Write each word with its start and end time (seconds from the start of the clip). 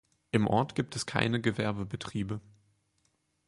Im 0.31 0.47
Ort 0.47 0.73
gibt 0.73 0.95
es 0.95 1.05
keine 1.05 1.39
Gewerbebetriebe. 1.41 2.41